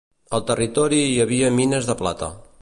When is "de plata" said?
1.91-2.33